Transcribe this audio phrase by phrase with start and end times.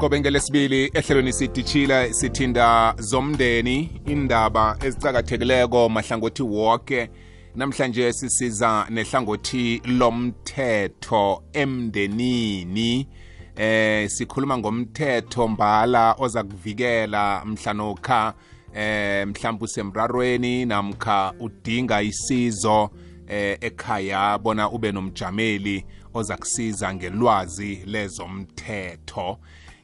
[0.00, 7.10] qobe ngelesibili ehlelweni sidishila sithinda zomndeni indaba ezicakathekileko mahlangothi wonke
[7.54, 13.08] namhlanje sisiza nehlangothi lomthetho emndenini.
[13.56, 18.34] Eh sikhuluma ngomthetho mbala oza kuvikela mhlanokha
[18.74, 22.90] eh mhlawumbe usemrarweni namkha udinga isizo
[23.28, 29.38] eh ekhaya bona ube nomjameli oza kusiza ngelwazi lezomthetho.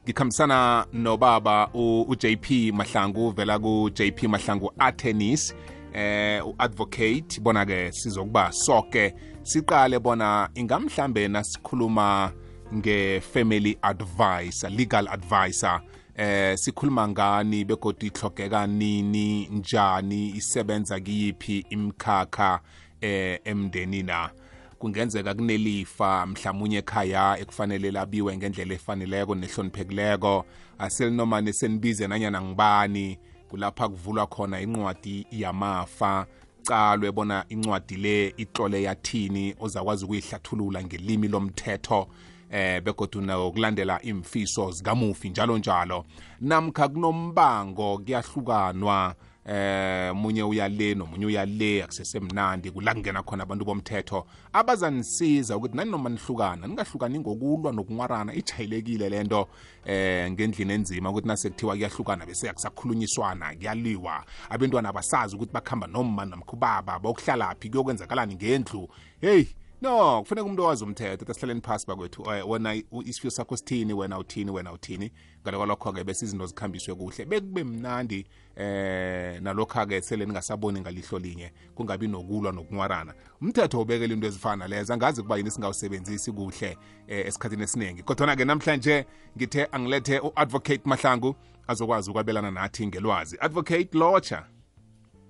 [0.07, 5.55] Ngikhambisana nobaba uJP Mahlangu uvela kuJP Mahlangu Attorneys
[5.93, 12.33] eh uadvocate bona ke sizokuba sonke siqale bona ingamhlambe nasikhuluma
[12.75, 15.81] nge-family advisor legal advisor.
[16.17, 22.61] Eh sikhuluma ngani begodi ihlogeka nini njani isebenza kiyiphi imkhakha
[23.01, 24.31] eh emndeni na
[24.79, 30.45] kungenzeka kunelifa mhlawumunye ekhaya ekufanele labiwe ngendlela efaneleko nehloniphekileko.
[30.79, 33.19] Aselinoma nesenibize nanyana ngibani
[33.49, 36.27] kulapha kuvulwa khona incwadi yamafa.
[36.65, 42.09] Calwe bona incwadi le itlole yathini ozakwazi ukuyihlathulula ngelimi lomthetho
[42.51, 46.05] eh begodu nokulandela imfiso zikamufi njalo njalo.
[46.41, 49.15] Namkha kunombango kuyahlukanwa.
[49.47, 54.27] Eh munye uyale nomunye uyale akusesemnandi kula kungena khona abantu bomthetho.
[54.53, 59.49] Abazanisiza ukuthi nani noma nihlukana ningahlukani ngokulwa nokunwarana ijayelekile lento
[59.85, 64.25] eh ngendlini enzima ukuthi nasekuthiwa kuyahlukana bese akusakhulunyiswana kuyaliwa.
[64.51, 68.89] Abantwana abasazi ukuthi bakhamba noma namkhubaba bokuhlalaphi kuyokwenzakalani ngendlu.
[69.21, 69.47] Hey!
[69.83, 72.75] No kufanele umuntu owazi umthetho ukuthi asihlaleni phasi bakwethu wena
[73.05, 75.13] isifiso sakho sithini wena uthini wena uthini?
[75.43, 77.25] Ngalo kwalokho-ke bese izinto zikhambiswe kuhle.
[77.25, 78.27] Bekube mnandi
[78.57, 83.15] eh nalokho-ke sele ningasaboni ngalihlo linye kungabi nokulwa nokunwarana.
[83.41, 88.03] Umthetho ubekela into ezifana lezo angazi kuba yini singawusebenzisi kuhle eh, esikhathini esiningi.
[88.03, 91.37] Kodwana-ke namhlanje ngithe angilethe u-advocate mahlangu
[91.67, 93.37] azokwazi ukwabelana nathi ngelwazi.
[93.41, 94.47] Advocate locha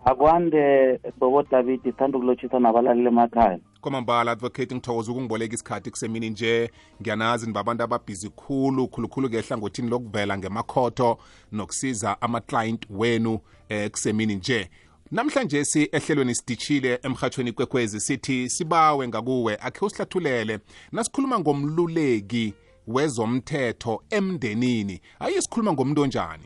[0.07, 6.71] akwande bobo david thanda ukulotshisa nabalaleli emakhaya kwamambala advocate ngithokoza ukungiboleka isikhathi kusemini nje.
[7.03, 11.19] Ngiyanazi nibabantu ababhizi khulu khulukhulu-ke ehlangothini lokuvela ngemakhotho
[11.53, 13.39] nokusiza ama-client wenu
[13.69, 14.71] eh, kusemini nje.
[15.11, 20.59] Namhlanje si ehlelweni sidishile emhathweni kwekwezi sithi sibawe ngakuwe akhe usihlathulele.
[20.93, 22.55] Nasikhuluma ngomluleki
[22.87, 25.01] wezomthetho emndenini.
[25.21, 26.45] Ayi sikhuluma ngomuntu onjani?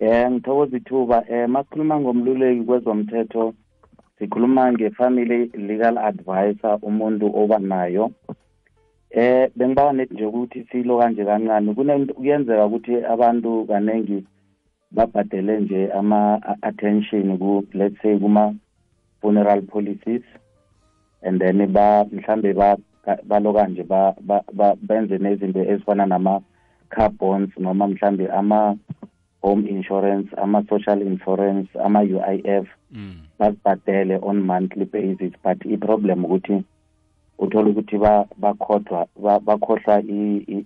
[0.00, 3.54] Um ngithokoza ithuba um masikhuluma ngomluleki kwezomthetho
[4.18, 8.10] sikhuluma nge-family legal advisor umuntu oba nayo.
[9.10, 11.74] Eh bengibawa nethi nje ukuthi silo kanje kancane.
[12.14, 14.24] Kuyenzeka ukuthi abantu kaningi
[14.90, 20.22] babhadele nje ama-attention ku let's say kuma-funeral policies
[21.22, 22.54] and then ba mhlambe
[23.24, 23.84] baloka nje
[24.82, 28.76] benze nezinto ezifana nama-car bonds noma mhlambe ama
[29.42, 33.14] home insurance ama-social insurance ama-UIF mm.
[33.38, 35.32] bazibhadele on monthly basis.
[35.44, 36.64] But i-problem ukuthi
[37.38, 37.98] uthole ukuthi
[38.38, 39.06] bakhohlwa
[39.40, 40.02] bakhohlwa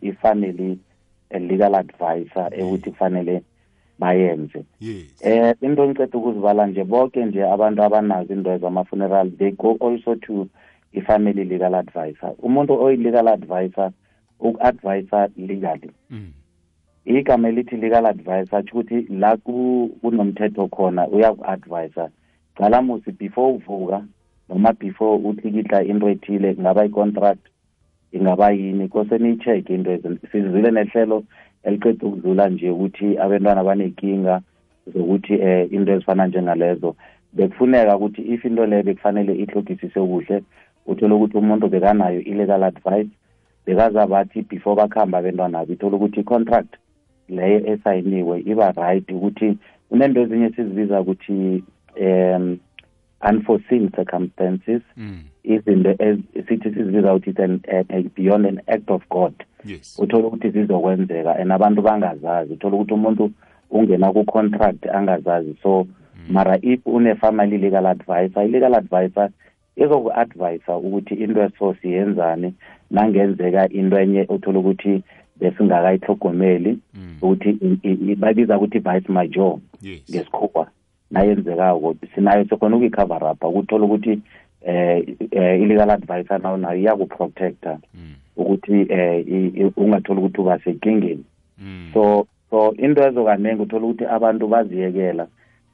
[0.03, 0.78] i-family
[1.30, 3.42] legal advisor ekuthi kufanele
[3.98, 4.64] bayenze.
[5.20, 10.48] Eh into ngiceda ukuzibala nje bonke nje abantu abanazo into zama-funeral they go also to
[10.92, 12.32] i-family legal advisor.
[12.42, 13.92] Umuntu oyi-legal advisor
[14.41, 15.91] uku-advisor legally.
[16.10, 16.32] Mm.
[17.04, 22.10] Igama elithi legal advisor atsho ukuthi la kunomthetho khona uyaku-advisa
[22.54, 24.04] qala musi before uvuka
[24.48, 27.40] noma before utlikihla into ethile kungaba i-contract
[28.12, 29.98] ingaba yini kose niyi-check into
[30.32, 31.24] sizile nehlelo
[31.64, 34.40] eliqeda ukudlula nje ukuthi abantwana banenkinga
[34.94, 36.96] zokuthi um into ezifana njengalezo.
[37.32, 40.42] Bekufuneka ukuthi if into leyo bekufanele ihlogisise kuhle
[40.86, 43.10] uthole ukuthi umuntu bekanayo i-legal advice
[43.66, 46.76] bekazabathi before bakuhamba abantwanabo ithole ukuthi i-contract
[47.30, 49.56] leyo esayiniwe iba right ukuthi
[49.88, 51.62] kunento ezinye sizibiza ukuthi
[52.00, 52.58] um
[53.30, 54.82] unforeseen circumstances
[55.44, 55.96] izinto
[56.48, 57.34] sithi sizibiza ukuthi
[57.88, 59.34] it's beyond an act of god.
[59.64, 59.98] Yes.
[59.98, 62.53] Uthole ukuthi zizokwenzeka and abantu bangazazi.
[62.53, 63.30] Uthole ukuthi umuntu
[63.71, 65.56] ungena ku-contract angazazi.
[65.62, 66.32] So mm.
[66.32, 69.30] mara if une-family legal advisor i-legal advisor
[69.77, 72.54] izoku-advisa ukuthi into eso siyenzani
[72.91, 75.03] nangenzeka into enye uthole ukuthi
[75.41, 76.78] besingakayihlogomeli
[77.22, 77.59] ukuthi
[78.16, 79.59] babiza ukuthi vice major
[80.10, 80.66] ngesikhuwa.
[81.10, 84.21] Nayenzekako sinayo sikhona ukuyi-cover up ukuthola ukuthi
[84.63, 87.78] eh illegal advisor nawo nayo iyakuprotecta
[88.37, 91.25] ukuthi eh ungathola ukuthi uba senkingeni
[91.92, 95.27] so so into ezo kaningi uthola ukuthi abantu baziyekela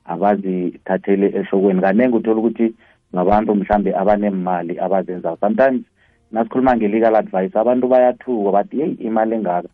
[0.04, 1.80] abazithatheli ehlokweni.
[1.80, 2.74] Kaningi uthola ukuthi
[3.14, 5.36] ngabantu mhlambe abanemali abazenzayo.
[5.40, 5.82] Sometimes
[6.32, 9.68] nasikhuluma nge-legal advice abantu bayathuka bathi yeyi imali engaka?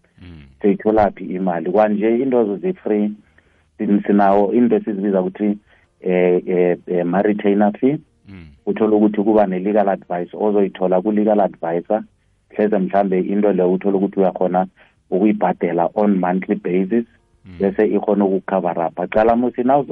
[0.62, 1.70] Seyitholaphi imali?
[1.70, 3.12] Kwanje into zi-free
[4.06, 5.58] sinawo into esizibiza ukuthi
[6.00, 7.98] eh, eh, eh ma-retainer fee.
[8.66, 12.02] Uthole uthola ukuthi kuba ne-legal advice ozoyithola ku-legal advisor.
[12.50, 14.66] Hleze mhlambe into leyo uthola ukuthi uyakhona
[15.10, 17.04] ukuyibhadela on monthly basis
[17.60, 19.84] bese ikhona ukukhavara up cala musi na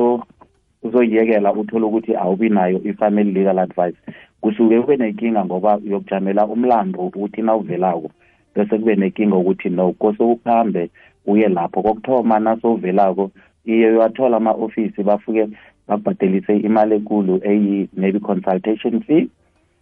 [0.82, 3.98] uzoyiyekela uthole ukuthi awubi nayo i-family legal advice
[4.40, 8.10] kusuke kube nenkinga ngoba uyokujamela umlando ukuthi na uvelako
[8.54, 10.90] bese kube nenkinga ukuthi no kose ukuhambe
[11.26, 11.82] uye lapho.
[11.82, 13.30] Kokuthoma nasowuvelako
[13.64, 15.48] iye uyathola ama-ofisi bafike
[15.88, 19.28] bakubhadelise imali enkulu eyi-maybe consultation fee.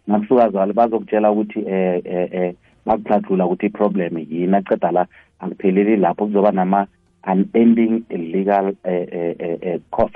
[0.07, 2.53] Nakusuka zalo bazokutshela ukuthi eh eh eh
[2.85, 5.05] bakuhlathulula ukuthi i-problem yini aceda la
[5.39, 6.87] akupheleli lapho kuzoba nama
[7.27, 10.15] unending legal eh, eh, eh, eh, cost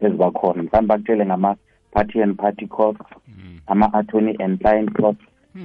[0.00, 3.00] eziba khona mhlawumbe bakutshele ngama-party and party cost.
[3.68, 5.18] Ama-attorney and client cost.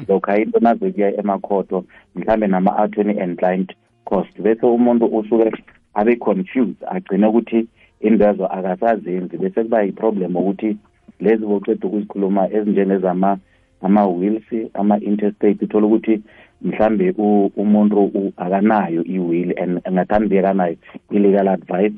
[0.07, 1.83] Lokhu into nazokuya emakhoto
[2.15, 3.73] mhlambe nama-attorney and client
[4.05, 4.41] cost.
[4.41, 5.51] Bese umuntu usuke
[5.93, 7.67] abe confused agcine ukuthi
[8.01, 9.37] indezo akasazenzi.
[9.37, 10.77] Bese kuba yiproblem ukuthi
[11.19, 13.37] lezi boceda ukuzikhuluma ezinjengezama
[13.81, 16.21] ama-wills ama-interstate uthola ukuthi
[16.61, 20.75] mhlambe u- umuntu u- akanayo i-will and ngathani bekanayo
[21.11, 21.95] i-legal advice.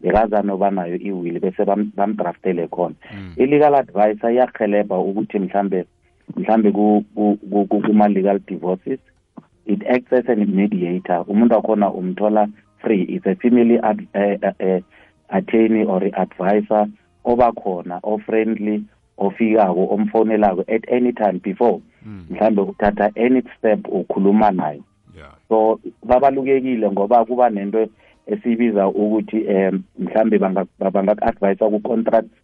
[0.00, 2.94] Bekazani obanayo i-will bese bam- bamdraftele khona.
[3.36, 5.84] I-legal advice iyahelebha ukuthi mhlambe
[6.36, 8.98] mhlambe ku- ku- ku- ku- kuma-legal divorces
[9.66, 11.24] it acts as an mediator.
[11.28, 12.48] Umuntu wakhona umthola
[12.78, 13.02] free.
[13.02, 14.80] It's a family ad, uh, uh,
[15.28, 16.86] attorney or advisor
[17.24, 18.82] obakhona o-friendly
[19.18, 21.80] ofikako omfonelako at any time before.
[22.30, 24.82] Mhlambe uthatha any step ukhuluma nayo.
[25.16, 25.34] Yeah.
[25.48, 27.86] So babalukekile ngoba kuba nento
[28.32, 32.36] esibiza ukuthi um mhlambe bangaku-advyisa ku-contracts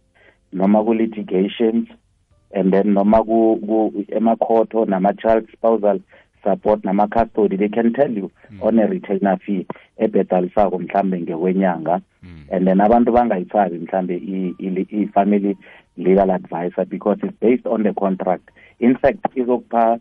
[0.53, 1.87] noma ku-litigations
[2.51, 3.19] and then noma
[4.17, 5.99] emakhoto nama-child spousal
[6.43, 8.63] support nama-custody they can tell you mm.
[8.63, 9.67] on a retainer fee
[9.97, 12.43] ebhedalisako mhlambe ngekwenyanga mm.
[12.51, 14.15] and then abantu bangayithabi mhlambe
[14.89, 15.57] i-family
[15.97, 18.49] legal advisor because it's based on the contract
[18.79, 19.99] in fact izokupha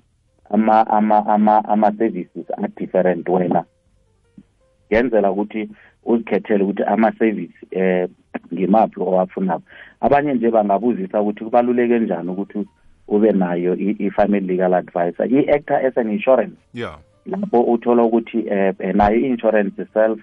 [0.50, 3.64] ama ama ama ama-services a-different wena
[4.90, 5.68] yenzela ukuthi
[6.04, 8.08] uzikhethele ukuthi ama-service eh
[8.54, 9.62] ngimaphi owafunako.
[10.00, 12.66] Abanye nje bangabuzisa ukuthi kubaluleke njani ukuthi
[13.08, 15.26] ube nayo i-family legal advisor.
[15.26, 16.56] I-actor as an insurance.
[16.74, 16.98] Yeah.
[17.26, 20.18] Lapho uthola ukuthi eh nayo i-insurance itself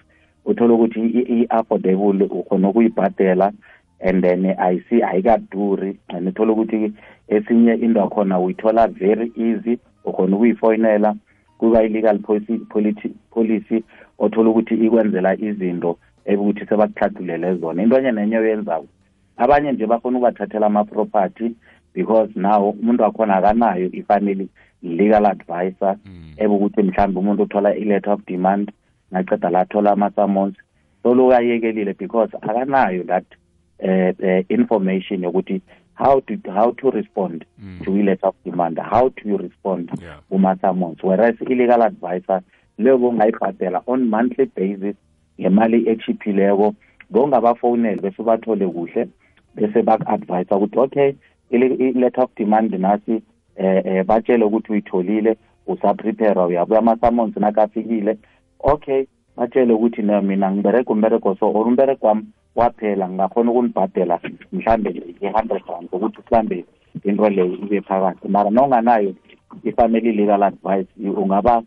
[0.45, 3.51] uthola ukuthi i-affordable ukhona ukuyibhadela
[3.99, 5.97] and then ayisi ayikaduri.
[6.09, 6.93] And uthola ukuthi
[7.27, 11.15] esinye into yakhona uyithola very easy ukhona ukuyifoyinela.
[11.63, 13.83] Kuba i-legal policy, policy, policy
[14.19, 17.83] othola ukuthi ikwenzela izinto ekuthi sebakuhlathulele zona.
[17.83, 18.87] Into enye nenye oyenzako
[19.37, 21.55] abanye nje bafuna ukubathathela ama-property
[21.93, 24.47] because now umuntu wakhona akanayo i-family
[24.81, 25.95] legal advisor
[26.37, 28.71] ekukuthi mhlawumbe umuntu uthola i-letter of demand
[29.11, 30.55] naceda la athola ama-summons.
[31.03, 33.25] Solo ayekelile because akanayo that
[33.79, 35.61] uh, uh, information yokuthi
[35.93, 37.83] how to how to respond mm.
[37.85, 40.19] to i-letter of demand how to you respond Yeah.
[40.29, 42.41] kuma-summons whereas i-legal advisor
[42.77, 44.95] leyo bongayibhadela on monthly basis
[45.41, 46.73] ngemali echiphileko
[47.09, 49.07] bongabafowunele bese bathole kuhle
[49.55, 51.13] bese baku-advisa ukuthi okay
[51.49, 53.21] ile- i-letter of demand nasi
[53.55, 55.37] eh eh batshele ukuthi uyitholile
[55.67, 58.17] usaprepara uyabuya ama-summons nakafikile
[58.59, 59.05] okay
[59.37, 62.23] batshele ukuthi no mina ngibereka umbereko so or umbereko wami
[62.55, 64.19] waphela ngingakhona ukunibhadela
[64.51, 64.89] mhlambe
[65.21, 66.65] i-hundred rand ukuthi mhlambe
[67.03, 68.27] into leyo ibe phakathi.
[68.27, 69.13] Mara nonganayo
[69.63, 71.63] i-family legal advice ungaba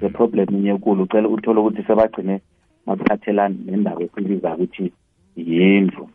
[0.00, 2.40] ne-problem inye enkulu ucela uthole ukuthi sebagcine
[2.86, 4.92] bakuthathelani nendawo esibiza ukuthi
[5.36, 6.08] yindlu.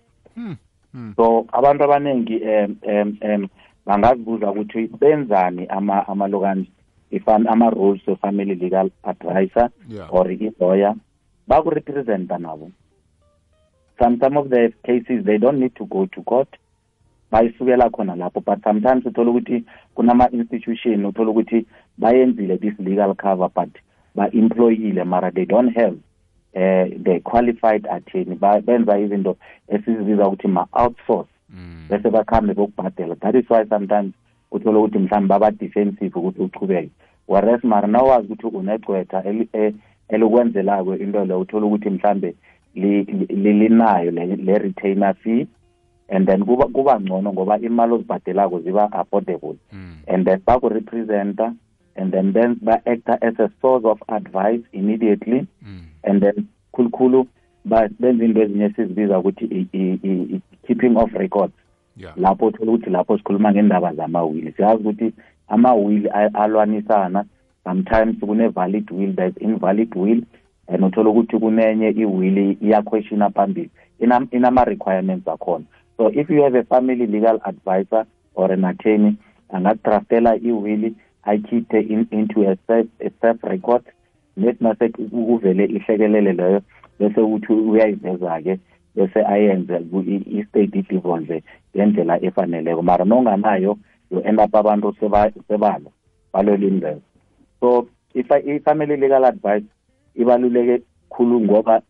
[1.16, 3.48] So abantu abaningi um um um
[3.86, 6.70] bangazibuza ukuthi benzani ama amalokanje
[7.12, 9.70] ifam ama-rules we-family legal advisor
[10.10, 10.96] or i-lawyer.
[11.48, 12.72] Bakurepresenta nabo.
[14.00, 16.50] Some some of the cases they don't need to go to court.
[17.32, 19.64] Bayisukela khona lapho but sometimes uthola ukuthi
[19.96, 21.66] kunama-institution uthola ukuthi
[21.98, 23.70] bayenzile this legal cover but
[24.16, 25.94] ba-employile mara they don't have
[26.56, 28.36] uh, the qualified attorney.
[28.36, 29.38] Ba- benza izinto
[29.68, 31.30] esizibiza ukuthi ma-outsource
[31.90, 33.16] bese bakhambe bokubhadela.
[33.20, 34.14] That is why sometimes
[34.52, 36.90] uthola ukuthi mhlawumbe baba-defensive ukuthi uchubeke
[37.28, 39.74] whereas mara nawazi ukuthi unegcwetha eli- eh,
[40.10, 42.36] elikwenzelako into leyo uthola ukuthi mhlambe li- li-
[42.76, 45.48] linayo le retainer fee.
[46.10, 49.56] And then kuba kuba ngcono ngoba imali ozibhadelako ziba affordable.
[50.08, 51.56] And then bakurepresenta
[51.96, 55.48] and then then ba-acta as a source of advice immediately.
[56.04, 57.28] And then khulukhulu
[57.66, 61.54] benza into ezinye esizibiza ukuthi i- i- i- i- keeping of records.
[62.18, 64.52] Lapho uthola ukuthi lapho sikhuluma ngendaba zamawili.
[64.52, 65.14] Siyazi ukuthi
[65.48, 67.26] amawili alwanisana.
[67.64, 70.22] Sometimes kune-valid will there's invalid will.
[70.68, 73.70] And uthola ukuthi kunenye iwili iyaquestiona phambili
[74.00, 75.66] Ina- inama-requirements akhona.
[75.98, 78.06] So if you have a family legal advisor
[78.36, 79.16] or an attorney
[79.50, 80.94] angadraftela iwili
[81.24, 83.84] ayikhiphe in, into a self, a self record
[84.38, 86.62] nethi mase kuvele ihlekelele leyo
[87.00, 88.60] bese uthi uyayiveza-ke
[88.96, 91.44] bese ayenze ku- i- i-state divorce
[91.76, 92.82] ngendlela efaneleko.
[92.82, 93.78] Mara nonganayo
[94.12, 95.92] you end up abantu seba- sebalo
[96.34, 97.02] balwela imvelo
[97.60, 99.66] so ifa- i-family legal advice
[100.16, 101.82] ibaluleke khulu ngoba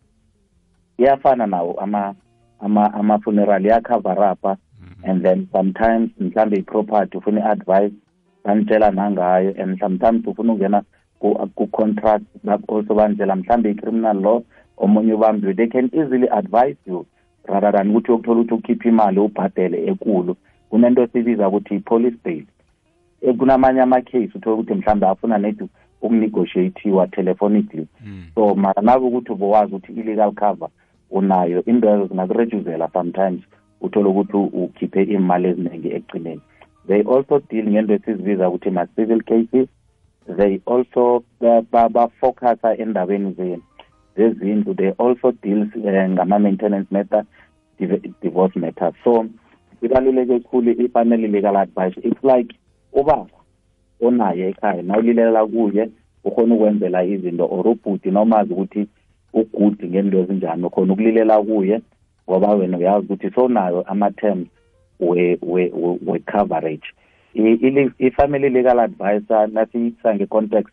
[0.98, 2.14] iyafana nawo ama
[2.60, 4.56] ama ama-funeral iyacover upha
[5.04, 7.94] and then sometimes mhlambe i-property ufuna i-advice
[8.44, 10.82] banitshela nangayo and sometimes ufuna ukungena
[11.18, 12.24] ku- ku-contract
[12.68, 14.42] also banitshela mhlambe i-criminal law
[14.76, 17.06] omunye ubambiwe they can easily advise you
[17.44, 20.36] rather than ukuthi uyokuthola ukuthi ukhiphe imali ubhadele ekulu.
[20.70, 22.44] Kunento esibiza ukuthi i-police bail.
[23.38, 25.64] Kunamanye ama-case uthola ukuthi mhlawumbe afuna nedi
[26.06, 27.86] ukunegotiatiwa telephonically.
[28.06, 28.24] Mm.
[28.34, 30.68] so mara nabe ukuthi ubowazi ukuthi i-legal cover
[31.10, 33.40] unayo into zingakurejuzela sometimes
[33.80, 36.40] uthole ukuthi ukhiphe imali eziningi ekugcineni
[36.88, 39.68] they also deal ngento esizibiza ukuthi ma-civil cases.
[40.36, 43.62] They also ba- ba- bafocusa endabeni zenu
[44.16, 44.74] zezindlu.
[44.74, 47.24] They also deals eh, ngama-maintenance matter
[48.22, 48.92] divorce matter.
[49.04, 49.26] So
[49.82, 51.94] ibaluleke khulu i-family legal advice.
[52.02, 52.54] It's like
[52.92, 53.26] ubaba
[54.00, 55.88] onaye ekhaya nawulilela kuye
[56.24, 58.86] ukhona ukwenzela izinto or ubhuti nomazi ukuthi
[59.32, 61.80] ugudi ngento ezinjani ukhona ukulilela kuye
[62.28, 64.48] ngoba wena uyazi ukuthi sonayo ama-terms
[65.00, 66.86] we- we- we- we-coverage
[67.34, 70.72] I- i- i-family legal advisor nasiyisa nge-context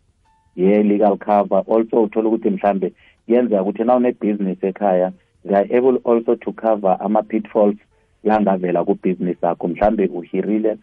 [0.56, 2.92] ye-legal cover also uthola ukuthi mhlambe
[3.28, 5.12] yenzeka ukuthi na une-business ekhaya
[5.46, 7.76] they are able also to cover ama-pitfalls
[8.24, 10.76] langavela kubhizinisi yakho mhlambe uhirile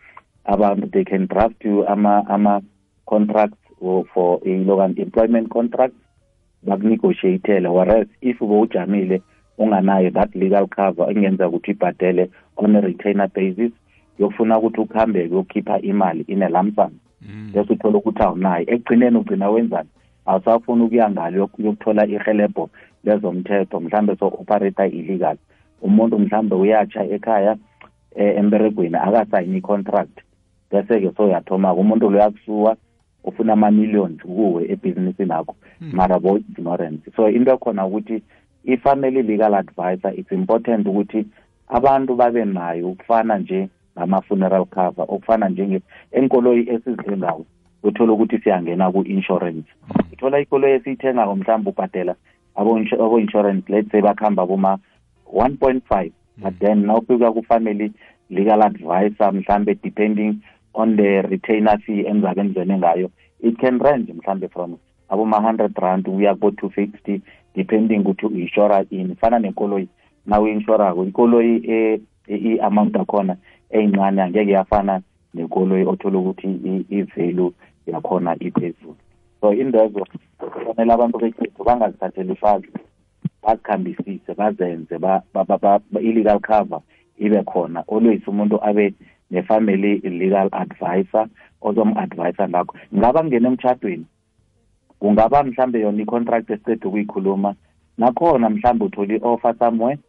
[0.45, 2.61] abantu they can draft you ama ama
[3.05, 5.93] contracts or for ilokan employment contract
[6.63, 7.69] bakunegotiatele.
[7.69, 9.21] Whereas if bowujamile
[9.57, 13.71] unganayo that legal cover engenza ukuthi ibhadele on a retainer basis
[14.19, 16.91] yokufuna ukuthi ukuhambeke uyokhipha imali in a lump sum.
[17.53, 18.65] Bese uthola ukuthi awunayo.
[18.67, 19.89] Ekugcineni ugcina wenzani?
[20.25, 22.69] Awusafuni ukuya ngalo yokuthola ihelebho
[23.03, 25.37] lezomthetho mhlambe so-operator illegal.
[25.81, 27.57] Umuntu mhlambe uyatsha ekhaya
[28.15, 30.21] eh, emberegweni akasayini i-contract
[30.71, 32.77] bese-ke soyathoma-ke umuntu lo yakusuwa
[33.23, 35.55] ufuna ama-millions kuwe ebhizinisini akho
[35.91, 38.23] mara bo-ignorance so into ekhona ukuthi
[38.65, 41.25] i-family legal advisor it's important ukuthi
[41.67, 47.45] abantu babe nayo ukufana nje ngama-funeral cover okufana njenge enkoloyi esizithengako
[47.83, 49.69] uthola ukuthi siyangena ku-insurance.
[50.13, 52.15] Uthola ikoloyi esiyithengako mhlawumbe ubhadela
[52.55, 54.79] abo-insur- abo-insurance let's say bakuhamba boma
[55.25, 57.91] one point five but then nawufika ku-family
[58.29, 60.35] legal advisor mhlambe depending
[60.73, 63.09] on the retainer fee enzabe nizene ngayo
[63.43, 64.77] it can range mhlambe from
[65.09, 67.21] aboma-hundred rand uya kubo-two fifty
[67.55, 69.87] depending ukuthi uyinsura ini fana nenkoloyi
[70.25, 73.35] na uyi-insurako ikoloyi e- e- i-amount akhona
[73.69, 75.01] eyincane angeke yafana
[75.33, 77.51] nekoloyi othola ukuthi i- i-value
[77.87, 78.95] yakhona iphezulu
[79.41, 80.07] so indezo
[80.39, 82.67] kufanele abantu bekhethu bangazithatheli phansi
[83.43, 86.81] bazikhambisise bazenze ba- ba- ba- ba- ba- i-legal cover
[87.17, 88.93] ibe khona always umuntu abe
[89.31, 91.27] ne-family legal advisor
[91.61, 94.05] ozom-advisa ngakho ngaba kungena emtshadweni
[94.99, 97.55] kungaba mhlambe yona i-contract esiqeda ukuyikhuluma
[97.97, 99.99] nakhona mhlambe uthola i-offer somewhere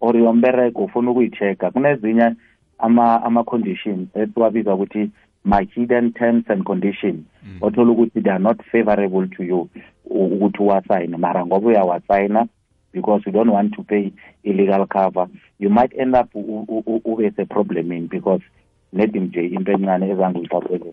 [0.00, 2.34] or yombereko ufuna ukuyi-check-a kunezinye
[2.78, 5.10] ama ama-conditions esiwabiza ukuthi
[5.44, 7.20] ma-hidden terms and conditions
[7.60, 9.68] othola ukuthi they are not favorable to you
[10.04, 12.46] u- ukuthi uwasayine mara ngoba uyawasayina
[12.92, 14.10] because you don't want to pay
[14.42, 18.44] illegal cover you might end up u- u- u- ube seproblemini because
[18.92, 20.92] nedi nje into encane ezanguyithathele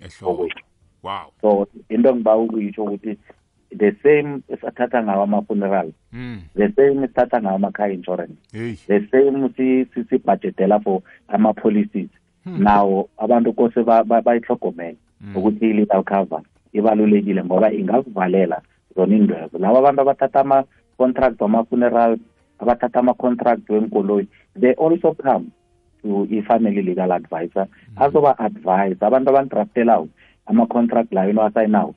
[0.00, 0.48] ehloko.
[1.02, 1.32] Wow.
[1.40, 3.16] So into engiba ukuyisho ukuthi
[3.76, 8.74] the same esathatha ngawo ama-funeral mm the same esithatha ngawo ama-car insurance hey.
[8.86, 12.08] the same si- si- sibhadgetela for ama-policies.
[12.46, 14.96] Nawo abantu kose ba- ba- bayihlogomele
[15.34, 16.40] ukuthi i-legal cover
[16.72, 18.62] ibalulekile ngoba ingakuvalela
[18.96, 19.58] zona indwebo.
[19.58, 22.18] Laba abantu abathatha ama-contract wama-funeral
[22.58, 24.26] abathatha ama-contract wenkoloyi
[24.60, 25.46] they also come
[26.30, 27.66] i-family legal advisor.
[27.96, 30.08] Azoba-advise abantu abandraftelayo
[30.46, 31.94] ama-contract layo inowasayinawo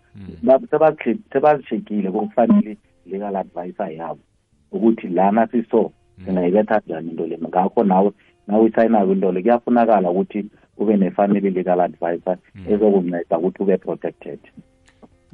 [1.31, 4.19] sebazishekile kokufanele legal advisor yabo
[4.71, 5.91] ukuthi lana siso
[6.25, 7.37] singayibetha njani into le?
[7.37, 8.11] Ngakho nawe
[8.67, 10.45] isayinayo into le kuyafunakala ukuthi
[10.77, 12.37] ube ne-family legal advisor
[12.69, 14.39] ezokunceda ukuthi ube protected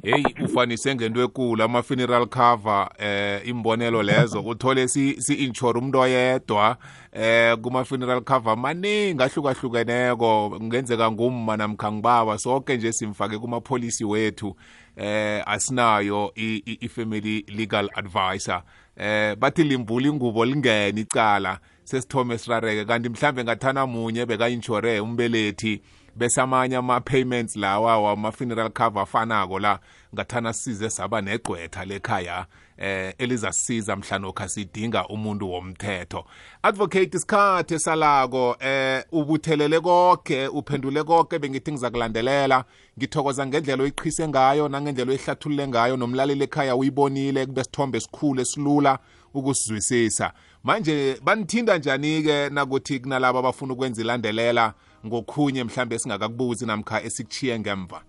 [0.04, 4.40] heyi ufanise ngento ekulu ama-funeral cover eh imbonelo lezo.
[4.46, 6.76] Uthole si-insure umuntu oyedwa
[7.12, 10.50] eh kuma-funeral cover maningi ahlukahlukeneko.
[10.50, 14.56] Kungenzeka ngumma namkha ngibaba sonke nje simfake kumapholisi wethu
[14.96, 18.62] eh asinayo i-family legal advisor.
[18.96, 21.58] Eh bathi limbula ingubo lingene icala.
[21.84, 22.84] Sesithome sirareke.
[22.84, 25.80] Kanti mhlambe ngathana munye beka-inshore umbelethi.
[26.16, 29.78] Bese amanye ama-payments lawa wama-funeral cover afanako la
[30.14, 32.46] ngathana size saba negqwetha lekhaya
[32.78, 36.24] eh elizasisiza mhlanokha sidinga umuntu womthetho.
[36.62, 42.64] Advocate isikhathi esalako eh ubuthelele konke uphendule konke bengithi ngizakulandelela.
[42.98, 48.98] Ngithokoza ngendlela oyiqhise ngayo nangendlela oyihlathulule ngayo nomlaleli ekhaya uyibonile kube sithombe esikhulu esilula
[49.34, 50.32] ukusizwisisa
[50.64, 54.74] manje banithinda njani-ke nakuthi kunalabo abafuna ukwenza ilandelela?
[55.06, 58.02] Ngokhunye mhlambe esingakakubuzi namkha esikuchiye ngemva?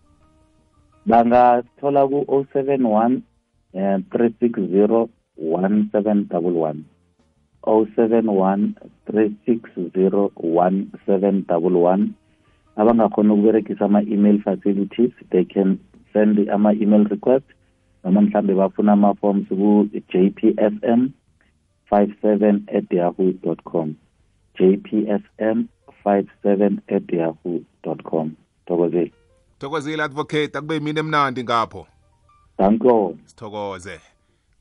[1.05, 3.21] Bangathola ku-071
[3.73, 6.75] um 360 1711
[7.63, 8.69] 071
[9.07, 12.07] 360 1711
[12.75, 15.77] abangakhona ukuberekisa ama-email facilities they can
[16.13, 17.45] send ama-email request
[18.03, 21.09] noma mhlambe bafuna ama-forms ku-jpsm
[21.91, 23.95] 57 at yahoo com.
[24.59, 25.63] Jpsm
[26.05, 27.63] 57 at yahoo
[28.09, 28.35] com.
[28.67, 29.11] Thokozile.
[29.59, 30.57] Thokozile advocate.
[30.57, 31.87] Akube yimini emnandi ngapho.
[32.57, 33.17] Danko.
[33.25, 33.99] Sithokoze.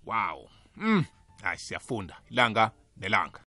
[0.07, 0.49] Wow.
[0.77, 1.05] Mm
[1.45, 2.17] hayi siyafunda.
[2.31, 3.41] Ilanga nelanga